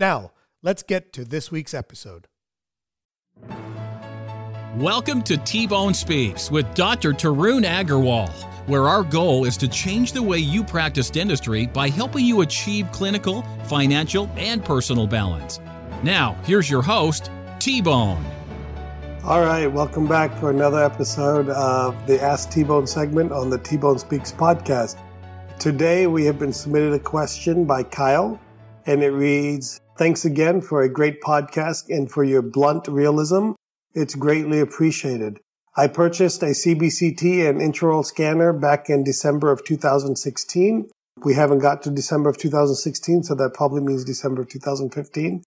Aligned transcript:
Now, 0.00 0.32
let's 0.62 0.82
get 0.82 1.12
to 1.12 1.26
this 1.26 1.52
week's 1.52 1.74
episode. 1.74 2.26
Welcome 4.76 5.22
to 5.24 5.36
T 5.36 5.66
Bone 5.66 5.92
Speaks 5.92 6.50
with 6.50 6.72
Dr. 6.74 7.12
Tarun 7.12 7.66
Agarwal, 7.66 8.30
where 8.66 8.88
our 8.88 9.02
goal 9.02 9.44
is 9.44 9.58
to 9.58 9.68
change 9.68 10.12
the 10.12 10.22
way 10.22 10.38
you 10.38 10.64
practice 10.64 11.10
dentistry 11.10 11.66
by 11.66 11.90
helping 11.90 12.24
you 12.24 12.40
achieve 12.40 12.90
clinical, 12.92 13.42
financial, 13.64 14.30
and 14.38 14.64
personal 14.64 15.06
balance. 15.06 15.60
Now, 16.02 16.32
here's 16.44 16.70
your 16.70 16.80
host, 16.80 17.30
T 17.58 17.82
Bone. 17.82 18.24
All 19.22 19.42
right, 19.42 19.66
welcome 19.66 20.06
back 20.08 20.34
for 20.38 20.48
another 20.48 20.82
episode 20.82 21.50
of 21.50 22.06
the 22.06 22.18
Ask 22.22 22.50
T 22.50 22.62
Bone 22.62 22.86
segment 22.86 23.32
on 23.32 23.50
the 23.50 23.58
T 23.58 23.76
Bone 23.76 23.98
Speaks 23.98 24.32
podcast. 24.32 24.98
Today, 25.58 26.06
we 26.06 26.24
have 26.24 26.38
been 26.38 26.54
submitted 26.54 26.94
a 26.94 26.98
question 26.98 27.66
by 27.66 27.82
Kyle 27.82 28.40
and 28.86 29.02
it 29.02 29.10
reads 29.10 29.80
Thanks 30.00 30.24
again 30.24 30.62
for 30.62 30.80
a 30.80 30.88
great 30.88 31.20
podcast 31.20 31.90
and 31.90 32.10
for 32.10 32.24
your 32.24 32.40
blunt 32.40 32.88
realism. 32.88 33.50
It's 33.92 34.14
greatly 34.14 34.58
appreciated. 34.58 35.40
I 35.76 35.88
purchased 35.88 36.42
a 36.42 36.54
CBCT 36.54 37.46
and 37.46 37.60
intraoral 37.60 38.02
scanner 38.02 38.54
back 38.54 38.88
in 38.88 39.04
December 39.04 39.52
of 39.52 39.62
2016. 39.62 40.88
We 41.22 41.34
haven't 41.34 41.58
got 41.58 41.82
to 41.82 41.90
December 41.90 42.30
of 42.30 42.38
2016, 42.38 43.24
so 43.24 43.34
that 43.34 43.52
probably 43.52 43.82
means 43.82 44.06
December 44.06 44.40
of 44.40 44.48
2015. 44.48 45.42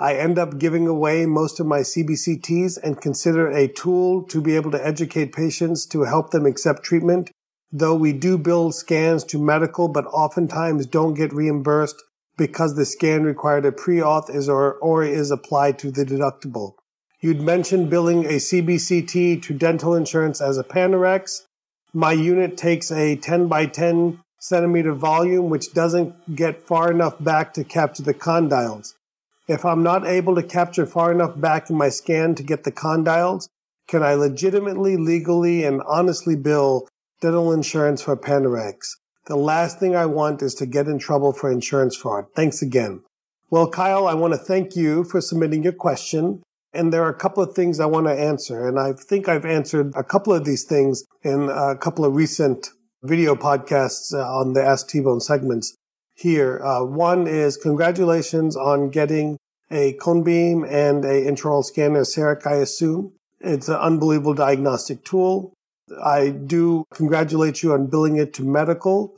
I 0.00 0.14
end 0.14 0.38
up 0.38 0.58
giving 0.58 0.88
away 0.88 1.26
most 1.26 1.60
of 1.60 1.66
my 1.66 1.80
CBCTs 1.80 2.78
and 2.82 3.02
consider 3.02 3.50
a 3.50 3.68
tool 3.68 4.22
to 4.28 4.40
be 4.40 4.56
able 4.56 4.70
to 4.70 4.86
educate 4.86 5.34
patients 5.34 5.84
to 5.84 6.04
help 6.04 6.30
them 6.30 6.46
accept 6.46 6.82
treatment. 6.82 7.30
Though 7.70 7.94
we 7.94 8.14
do 8.14 8.38
bill 8.38 8.72
scans 8.72 9.22
to 9.24 9.38
medical, 9.38 9.86
but 9.86 10.06
oftentimes 10.06 10.86
don't 10.86 11.12
get 11.12 11.34
reimbursed 11.34 12.02
because 12.38 12.76
the 12.76 12.86
scan 12.86 13.24
required 13.24 13.66
a 13.66 13.72
pre-auth 13.72 14.34
is 14.34 14.48
or, 14.48 14.74
or 14.74 15.04
is 15.04 15.30
applied 15.30 15.78
to 15.80 15.90
the 15.90 16.04
deductible. 16.04 16.74
You'd 17.20 17.42
mentioned 17.42 17.90
billing 17.90 18.24
a 18.24 18.38
CBCT 18.38 19.42
to 19.42 19.52
dental 19.52 19.94
insurance 19.94 20.40
as 20.40 20.56
a 20.56 20.64
Panorex. 20.64 21.42
My 21.92 22.12
unit 22.12 22.56
takes 22.56 22.92
a 22.92 23.16
10 23.16 23.48
by 23.48 23.66
10 23.66 24.20
centimeter 24.38 24.92
volume, 24.92 25.50
which 25.50 25.74
doesn't 25.74 26.36
get 26.36 26.62
far 26.62 26.90
enough 26.92 27.16
back 27.22 27.52
to 27.54 27.64
capture 27.64 28.04
the 28.04 28.14
condyles. 28.14 28.94
If 29.48 29.64
I'm 29.64 29.82
not 29.82 30.06
able 30.06 30.36
to 30.36 30.42
capture 30.42 30.86
far 30.86 31.10
enough 31.10 31.38
back 31.40 31.70
in 31.70 31.76
my 31.76 31.88
scan 31.88 32.36
to 32.36 32.42
get 32.44 32.62
the 32.62 32.72
condyles, 32.72 33.48
can 33.88 34.02
I 34.02 34.14
legitimately, 34.14 34.96
legally, 34.96 35.64
and 35.64 35.82
honestly 35.86 36.36
bill 36.36 36.86
dental 37.20 37.52
insurance 37.52 38.02
for 38.02 38.16
Panorex? 38.16 38.76
The 39.28 39.36
last 39.36 39.78
thing 39.78 39.94
I 39.94 40.06
want 40.06 40.40
is 40.40 40.54
to 40.54 40.64
get 40.64 40.88
in 40.88 40.98
trouble 40.98 41.34
for 41.34 41.52
insurance 41.52 41.94
fraud. 41.94 42.24
Thanks 42.34 42.62
again. 42.62 43.02
Well, 43.50 43.68
Kyle, 43.68 44.06
I 44.06 44.14
want 44.14 44.32
to 44.32 44.38
thank 44.38 44.74
you 44.74 45.04
for 45.04 45.20
submitting 45.20 45.62
your 45.62 45.74
question. 45.74 46.42
And 46.72 46.92
there 46.92 47.02
are 47.02 47.10
a 47.10 47.14
couple 47.14 47.42
of 47.42 47.54
things 47.54 47.78
I 47.78 47.84
want 47.84 48.06
to 48.06 48.12
answer. 48.12 48.66
And 48.66 48.78
I 48.78 48.94
think 48.94 49.28
I've 49.28 49.44
answered 49.44 49.92
a 49.94 50.02
couple 50.02 50.32
of 50.32 50.46
these 50.46 50.64
things 50.64 51.04
in 51.22 51.50
a 51.50 51.76
couple 51.76 52.06
of 52.06 52.14
recent 52.14 52.70
video 53.02 53.34
podcasts 53.34 54.14
uh, 54.14 54.18
on 54.18 54.54
the 54.54 54.62
Ask 54.62 54.88
T-Bone 54.88 55.20
segments 55.20 55.76
here. 56.14 56.60
Uh, 56.64 56.84
one 56.84 57.26
is 57.26 57.58
congratulations 57.58 58.56
on 58.56 58.88
getting 58.88 59.36
a 59.70 59.92
cone 59.94 60.22
beam 60.22 60.64
and 60.64 61.04
a 61.04 61.22
intraoral 61.26 61.64
scanner, 61.64 62.00
CEREC, 62.00 62.46
I 62.46 62.54
assume. 62.56 63.12
It's 63.40 63.68
an 63.68 63.76
unbelievable 63.76 64.34
diagnostic 64.34 65.04
tool. 65.04 65.52
I 66.02 66.30
do 66.30 66.84
congratulate 66.92 67.62
you 67.62 67.72
on 67.72 67.86
billing 67.86 68.16
it 68.16 68.34
to 68.34 68.42
medical. 68.42 69.16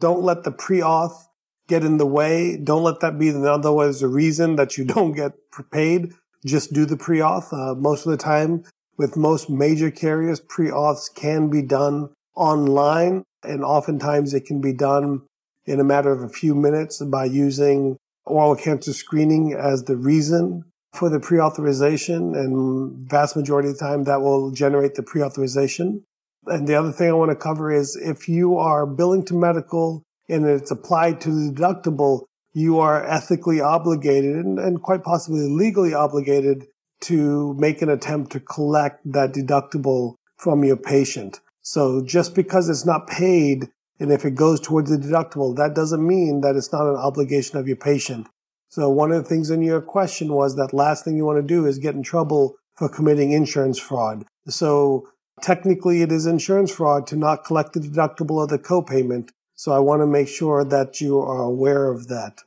Don't 0.00 0.22
let 0.22 0.44
the 0.44 0.52
pre-auth 0.52 1.26
get 1.68 1.84
in 1.84 1.98
the 1.98 2.06
way. 2.06 2.56
Don't 2.56 2.82
let 2.82 3.00
that 3.00 3.18
be 3.18 3.28
another 3.28 3.70
a 3.70 4.08
reason 4.08 4.56
that 4.56 4.78
you 4.78 4.84
don't 4.94 5.12
get 5.12 5.32
paid. 5.70 6.12
Just 6.44 6.72
do 6.72 6.86
the 6.86 6.96
pre-auth. 6.96 7.52
Uh, 7.52 7.74
most 7.74 8.06
of 8.06 8.10
the 8.10 8.16
time 8.16 8.64
with 8.96 9.16
most 9.16 9.50
major 9.50 9.90
carriers, 9.90 10.40
pre-auths 10.40 11.12
can 11.14 11.48
be 11.50 11.62
done 11.62 12.10
online 12.34 13.24
and 13.42 13.64
oftentimes 13.64 14.34
it 14.34 14.44
can 14.44 14.60
be 14.60 14.72
done 14.72 15.22
in 15.66 15.80
a 15.80 15.84
matter 15.84 16.10
of 16.10 16.22
a 16.22 16.28
few 16.28 16.54
minutes 16.54 17.02
by 17.04 17.24
using 17.24 17.96
oral 18.24 18.56
cancer 18.56 18.92
screening 18.92 19.52
as 19.52 19.84
the 19.84 19.96
reason 19.96 20.64
for 20.92 21.08
the 21.08 21.20
pre-authorization 21.20 22.34
and 22.34 23.08
vast 23.08 23.36
majority 23.36 23.68
of 23.68 23.78
the 23.78 23.84
time 23.84 24.04
that 24.04 24.20
will 24.20 24.50
generate 24.50 24.94
the 24.94 25.02
pre-authorization. 25.02 26.02
And 26.48 26.66
the 26.66 26.74
other 26.74 26.92
thing 26.92 27.08
I 27.08 27.12
want 27.12 27.30
to 27.30 27.36
cover 27.36 27.72
is 27.72 27.96
if 27.96 28.28
you 28.28 28.56
are 28.56 28.86
billing 28.86 29.24
to 29.26 29.34
medical 29.34 30.02
and 30.28 30.46
it's 30.46 30.70
applied 30.70 31.20
to 31.22 31.30
the 31.30 31.52
deductible, 31.52 32.24
you 32.52 32.78
are 32.78 33.04
ethically 33.04 33.60
obligated 33.60 34.36
and, 34.36 34.58
and 34.58 34.82
quite 34.82 35.02
possibly 35.02 35.48
legally 35.48 35.94
obligated 35.94 36.66
to 37.00 37.54
make 37.54 37.82
an 37.82 37.88
attempt 37.88 38.32
to 38.32 38.40
collect 38.40 39.00
that 39.04 39.32
deductible 39.32 40.14
from 40.36 40.64
your 40.64 40.76
patient. 40.76 41.40
So 41.60 42.02
just 42.04 42.34
because 42.34 42.68
it's 42.68 42.86
not 42.86 43.06
paid 43.06 43.68
and 44.00 44.12
if 44.12 44.24
it 44.24 44.34
goes 44.34 44.60
towards 44.60 44.90
the 44.90 44.96
deductible, 44.96 45.56
that 45.56 45.74
doesn't 45.74 46.06
mean 46.06 46.40
that 46.40 46.56
it's 46.56 46.72
not 46.72 46.86
an 46.86 46.96
obligation 46.96 47.58
of 47.58 47.66
your 47.66 47.76
patient. 47.76 48.28
So 48.68 48.88
one 48.88 49.12
of 49.12 49.22
the 49.22 49.28
things 49.28 49.50
in 49.50 49.62
your 49.62 49.80
question 49.80 50.32
was 50.32 50.56
that 50.56 50.72
last 50.72 51.04
thing 51.04 51.16
you 51.16 51.24
want 51.24 51.38
to 51.38 51.42
do 51.46 51.66
is 51.66 51.78
get 51.78 51.94
in 51.94 52.02
trouble 52.02 52.56
for 52.76 52.88
committing 52.88 53.32
insurance 53.32 53.78
fraud. 53.78 54.24
So 54.46 55.08
Technically, 55.42 56.02
it 56.02 56.12
is 56.12 56.26
insurance 56.26 56.70
fraud 56.70 57.06
to 57.08 57.16
not 57.16 57.44
collect 57.44 57.72
the 57.72 57.80
deductible 57.80 58.36
or 58.36 58.46
the 58.46 58.58
copayment. 58.58 59.30
So 59.54 59.72
I 59.72 59.78
want 59.78 60.02
to 60.02 60.06
make 60.06 60.28
sure 60.28 60.64
that 60.64 61.00
you 61.00 61.18
are 61.18 61.42
aware 61.42 61.90
of 61.90 62.08
that. 62.08 62.42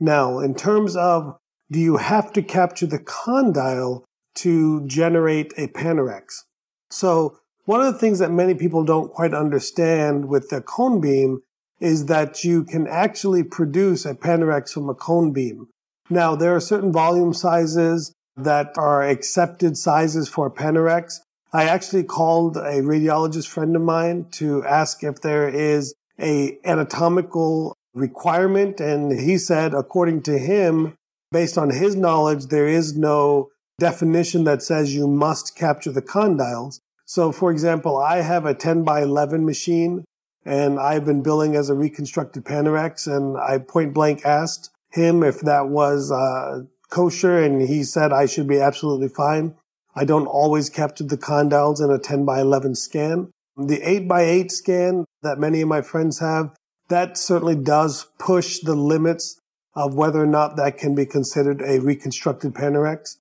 Now, 0.00 0.38
in 0.38 0.54
terms 0.54 0.96
of 0.96 1.36
do 1.70 1.78
you 1.78 1.98
have 1.98 2.32
to 2.32 2.42
capture 2.42 2.86
the 2.86 2.98
condyle 2.98 4.04
to 4.36 4.86
generate 4.86 5.52
a 5.56 5.68
Panorex? 5.68 6.44
So 6.90 7.38
one 7.66 7.80
of 7.80 7.92
the 7.92 7.98
things 7.98 8.18
that 8.20 8.30
many 8.30 8.54
people 8.54 8.84
don't 8.84 9.12
quite 9.12 9.34
understand 9.34 10.28
with 10.28 10.48
the 10.48 10.62
cone 10.62 11.00
beam 11.00 11.42
is 11.80 12.06
that 12.06 12.42
you 12.42 12.64
can 12.64 12.86
actually 12.86 13.44
produce 13.44 14.06
a 14.06 14.14
Panorex 14.14 14.72
from 14.72 14.88
a 14.88 14.94
cone 14.94 15.32
beam. 15.32 15.68
Now, 16.10 16.34
there 16.34 16.56
are 16.56 16.60
certain 16.60 16.92
volume 16.92 17.34
sizes 17.34 18.14
that 18.36 18.72
are 18.78 19.02
accepted 19.02 19.76
sizes 19.76 20.28
for 20.28 20.50
Panorex. 20.50 21.18
I 21.52 21.64
actually 21.64 22.04
called 22.04 22.56
a 22.56 22.82
radiologist 22.82 23.48
friend 23.48 23.74
of 23.74 23.82
mine 23.82 24.26
to 24.32 24.64
ask 24.64 25.02
if 25.02 25.20
there 25.22 25.48
is 25.48 25.94
a 26.20 26.58
anatomical 26.64 27.74
requirement. 27.94 28.80
And 28.80 29.18
he 29.18 29.38
said, 29.38 29.72
according 29.72 30.22
to 30.22 30.38
him, 30.38 30.94
based 31.32 31.56
on 31.56 31.70
his 31.70 31.96
knowledge, 31.96 32.46
there 32.46 32.68
is 32.68 32.96
no 32.96 33.48
definition 33.78 34.44
that 34.44 34.62
says 34.62 34.94
you 34.94 35.06
must 35.06 35.56
capture 35.56 35.92
the 35.92 36.02
condyles. 36.02 36.80
So, 37.06 37.32
for 37.32 37.50
example, 37.50 37.96
I 37.96 38.20
have 38.20 38.44
a 38.44 38.54
10 38.54 38.84
by 38.84 39.02
11 39.02 39.46
machine 39.46 40.04
and 40.44 40.78
I've 40.78 41.04
been 41.04 41.22
billing 41.22 41.56
as 41.56 41.70
a 41.70 41.74
reconstructed 41.74 42.44
Panorex 42.44 43.06
and 43.06 43.38
I 43.38 43.58
point 43.58 43.94
blank 43.94 44.24
asked 44.24 44.70
him 44.90 45.22
if 45.22 45.40
that 45.40 45.68
was 45.68 46.10
uh, 46.10 46.64
kosher 46.90 47.38
and 47.42 47.62
he 47.62 47.84
said 47.84 48.12
I 48.12 48.26
should 48.26 48.46
be 48.46 48.60
absolutely 48.60 49.08
fine. 49.08 49.54
I 49.98 50.04
don't 50.04 50.26
always 50.26 50.70
capture 50.70 51.02
the 51.02 51.18
condyles 51.18 51.82
in 51.82 51.90
a 51.90 51.98
10 51.98 52.24
by 52.24 52.40
11 52.40 52.76
scan. 52.76 53.32
The 53.56 53.80
8 53.82 54.06
by 54.06 54.22
8 54.22 54.52
scan 54.52 55.04
that 55.22 55.40
many 55.40 55.60
of 55.60 55.68
my 55.68 55.82
friends 55.82 56.20
have, 56.20 56.54
that 56.88 57.18
certainly 57.18 57.56
does 57.56 58.06
push 58.16 58.60
the 58.60 58.76
limits 58.76 59.40
of 59.74 59.96
whether 59.96 60.22
or 60.22 60.26
not 60.26 60.54
that 60.54 60.78
can 60.78 60.94
be 60.94 61.04
considered 61.04 61.60
a 61.62 61.80
reconstructed 61.80 62.54
Panorex. 62.54 63.16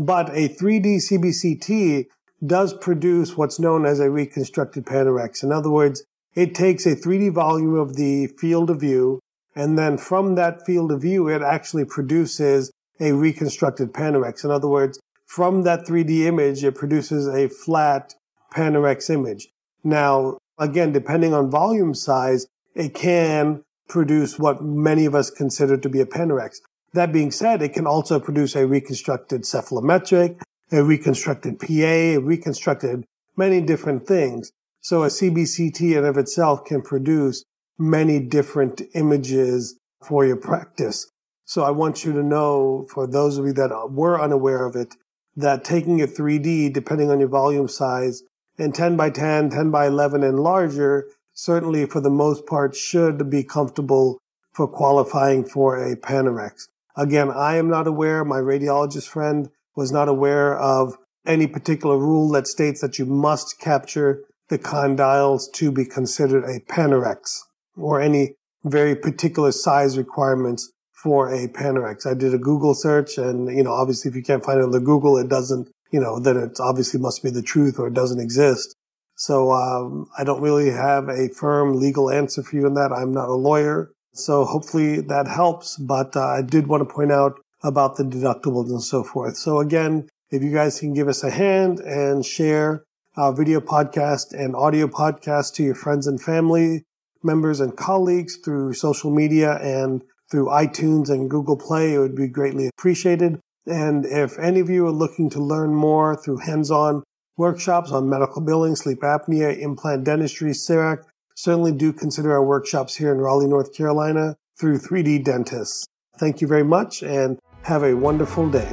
But 0.00 0.30
a 0.30 0.48
3D 0.48 0.96
CBCT 1.08 2.06
does 2.44 2.74
produce 2.74 3.36
what's 3.36 3.60
known 3.60 3.86
as 3.86 4.00
a 4.00 4.10
reconstructed 4.10 4.84
Panorex. 4.84 5.44
In 5.44 5.52
other 5.52 5.70
words, 5.70 6.02
it 6.34 6.56
takes 6.56 6.86
a 6.86 6.96
3D 6.96 7.32
volume 7.32 7.74
of 7.74 7.94
the 7.94 8.26
field 8.26 8.68
of 8.68 8.80
view, 8.80 9.20
and 9.54 9.78
then 9.78 9.96
from 9.96 10.34
that 10.34 10.66
field 10.66 10.90
of 10.90 11.02
view, 11.02 11.28
it 11.28 11.42
actually 11.42 11.84
produces 11.84 12.72
a 12.98 13.12
reconstructed 13.12 13.92
Panorex. 13.92 14.42
In 14.42 14.50
other 14.50 14.68
words, 14.68 14.98
from 15.36 15.64
that 15.64 15.84
3D 15.84 16.24
image, 16.24 16.64
it 16.64 16.74
produces 16.74 17.28
a 17.28 17.46
flat 17.46 18.14
Panorex 18.54 19.10
image. 19.10 19.48
Now, 19.84 20.38
again, 20.58 20.92
depending 20.92 21.34
on 21.34 21.50
volume 21.50 21.92
size, 21.92 22.46
it 22.74 22.94
can 22.94 23.62
produce 23.86 24.38
what 24.38 24.64
many 24.64 25.04
of 25.04 25.14
us 25.14 25.28
consider 25.28 25.76
to 25.76 25.90
be 25.90 26.00
a 26.00 26.06
Panorex. 26.06 26.60
That 26.94 27.12
being 27.12 27.30
said, 27.30 27.60
it 27.60 27.74
can 27.74 27.86
also 27.86 28.18
produce 28.18 28.56
a 28.56 28.66
reconstructed 28.66 29.42
cephalometric, 29.42 30.40
a 30.72 30.82
reconstructed 30.82 31.60
PA, 31.60 31.66
a 31.66 32.16
reconstructed 32.16 33.04
many 33.36 33.60
different 33.60 34.06
things. 34.06 34.52
So 34.80 35.02
a 35.02 35.08
CBCT 35.08 35.98
in 35.98 36.06
of 36.06 36.16
itself 36.16 36.64
can 36.64 36.80
produce 36.80 37.44
many 37.78 38.20
different 38.20 38.80
images 38.94 39.78
for 40.02 40.24
your 40.24 40.38
practice. 40.38 41.10
So 41.44 41.62
I 41.62 41.72
want 41.72 42.06
you 42.06 42.14
to 42.14 42.22
know, 42.22 42.86
for 42.88 43.06
those 43.06 43.36
of 43.36 43.44
you 43.44 43.52
that 43.52 43.90
were 43.90 44.18
unaware 44.18 44.64
of 44.64 44.74
it, 44.76 44.96
that 45.36 45.64
taking 45.64 46.00
a 46.00 46.06
3D, 46.06 46.72
depending 46.72 47.10
on 47.10 47.20
your 47.20 47.28
volume 47.28 47.68
size, 47.68 48.22
and 48.58 48.74
10 48.74 48.96
by 48.96 49.10
10, 49.10 49.50
10 49.50 49.70
by 49.70 49.86
11 49.86 50.22
and 50.22 50.40
larger, 50.40 51.06
certainly 51.34 51.84
for 51.86 52.00
the 52.00 52.10
most 52.10 52.46
part 52.46 52.74
should 52.74 53.28
be 53.28 53.44
comfortable 53.44 54.18
for 54.52 54.66
qualifying 54.66 55.44
for 55.44 55.76
a 55.76 55.94
Panorex. 55.96 56.68
Again, 56.96 57.30
I 57.30 57.56
am 57.56 57.68
not 57.68 57.86
aware, 57.86 58.24
my 58.24 58.38
radiologist 58.38 59.08
friend 59.08 59.50
was 59.76 59.92
not 59.92 60.08
aware 60.08 60.58
of 60.58 60.96
any 61.26 61.46
particular 61.46 61.98
rule 61.98 62.30
that 62.30 62.46
states 62.46 62.80
that 62.80 62.98
you 62.98 63.04
must 63.04 63.60
capture 63.60 64.22
the 64.48 64.58
condyles 64.58 65.52
to 65.52 65.70
be 65.70 65.84
considered 65.84 66.44
a 66.44 66.60
Panorex 66.60 67.40
or 67.76 68.00
any 68.00 68.34
very 68.64 68.96
particular 68.96 69.52
size 69.52 69.98
requirements 69.98 70.72
for 71.06 71.32
a 71.32 71.46
Panorex. 71.46 72.04
I 72.04 72.14
did 72.14 72.34
a 72.34 72.38
Google 72.38 72.74
search 72.74 73.16
and, 73.16 73.48
you 73.56 73.62
know, 73.62 73.70
obviously 73.70 74.08
if 74.08 74.16
you 74.16 74.24
can't 74.24 74.44
find 74.44 74.58
it 74.58 74.64
on 74.64 74.72
the 74.72 74.80
Google, 74.80 75.16
it 75.18 75.28
doesn't, 75.28 75.68
you 75.92 76.00
know, 76.00 76.18
then 76.18 76.36
it 76.36 76.58
obviously 76.58 76.98
must 76.98 77.22
be 77.22 77.30
the 77.30 77.42
truth 77.42 77.78
or 77.78 77.86
it 77.86 77.94
doesn't 77.94 78.18
exist. 78.18 78.74
So, 79.14 79.52
um, 79.52 80.08
I 80.18 80.24
don't 80.24 80.42
really 80.42 80.70
have 80.70 81.08
a 81.08 81.28
firm 81.28 81.78
legal 81.78 82.10
answer 82.10 82.42
for 82.42 82.56
you 82.56 82.66
on 82.66 82.74
that. 82.74 82.90
I'm 82.90 83.12
not 83.12 83.28
a 83.28 83.34
lawyer. 83.34 83.92
So 84.14 84.44
hopefully 84.44 85.00
that 85.02 85.28
helps. 85.28 85.76
But 85.76 86.16
uh, 86.16 86.26
I 86.26 86.42
did 86.42 86.66
want 86.66 86.80
to 86.80 86.92
point 86.92 87.12
out 87.12 87.38
about 87.62 87.98
the 87.98 88.02
deductibles 88.02 88.68
and 88.68 88.82
so 88.82 89.04
forth. 89.04 89.36
So 89.36 89.60
again, 89.60 90.08
if 90.32 90.42
you 90.42 90.52
guys 90.52 90.80
can 90.80 90.92
give 90.92 91.06
us 91.06 91.22
a 91.22 91.30
hand 91.30 91.78
and 91.78 92.26
share 92.26 92.82
our 93.16 93.32
video 93.32 93.60
podcast 93.60 94.32
and 94.32 94.56
audio 94.56 94.88
podcast 94.88 95.54
to 95.54 95.62
your 95.62 95.76
friends 95.76 96.08
and 96.08 96.20
family 96.20 96.82
members 97.22 97.60
and 97.60 97.76
colleagues 97.76 98.38
through 98.44 98.72
social 98.72 99.12
media 99.12 99.56
and 99.62 100.02
through 100.30 100.46
iTunes 100.46 101.08
and 101.08 101.30
Google 101.30 101.56
Play, 101.56 101.94
it 101.94 101.98
would 101.98 102.16
be 102.16 102.28
greatly 102.28 102.68
appreciated. 102.68 103.40
And 103.66 104.06
if 104.06 104.38
any 104.38 104.60
of 104.60 104.70
you 104.70 104.86
are 104.86 104.92
looking 104.92 105.28
to 105.30 105.40
learn 105.40 105.74
more 105.74 106.16
through 106.16 106.38
hands-on 106.38 107.02
workshops 107.36 107.90
on 107.90 108.08
medical 108.08 108.42
billing, 108.42 108.76
sleep 108.76 109.00
apnea, 109.00 109.58
implant 109.58 110.04
dentistry, 110.04 110.52
CEREC, 110.52 111.04
certainly 111.36 111.72
do 111.72 111.92
consider 111.92 112.32
our 112.32 112.44
workshops 112.44 112.96
here 112.96 113.12
in 113.12 113.18
Raleigh, 113.18 113.48
North 113.48 113.74
Carolina 113.74 114.36
through 114.58 114.78
3D 114.78 115.24
Dentists. 115.24 115.86
Thank 116.18 116.40
you 116.40 116.48
very 116.48 116.64
much 116.64 117.02
and 117.02 117.38
have 117.62 117.82
a 117.82 117.94
wonderful 117.94 118.48
day. 118.48 118.72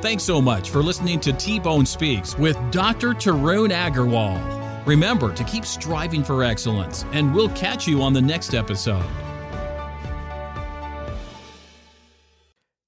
Thanks 0.00 0.22
so 0.22 0.40
much 0.40 0.70
for 0.70 0.80
listening 0.80 1.18
to 1.20 1.32
T 1.32 1.58
Bone 1.58 1.84
Speaks 1.84 2.38
with 2.38 2.56
Dr. 2.70 3.14
Tarun 3.14 3.70
Agarwal. 3.70 4.86
Remember 4.86 5.34
to 5.34 5.44
keep 5.44 5.64
striving 5.66 6.22
for 6.22 6.44
excellence, 6.44 7.04
and 7.12 7.34
we'll 7.34 7.50
catch 7.50 7.88
you 7.88 8.00
on 8.00 8.12
the 8.12 8.22
next 8.22 8.54
episode. 8.54 9.04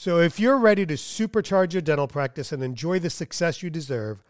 So, 0.00 0.20
if 0.20 0.40
you're 0.40 0.58
ready 0.58 0.86
to 0.86 0.94
supercharge 0.94 1.74
your 1.74 1.82
dental 1.82 2.08
practice 2.08 2.52
and 2.52 2.62
enjoy 2.62 3.00
the 3.00 3.10
success 3.10 3.62
you 3.62 3.68
deserve, 3.68 4.22